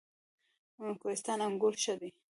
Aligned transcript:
کوهستان 1.01 1.39
انګور 1.47 1.73
ښه 1.83 1.93
دي؟ 1.99 2.09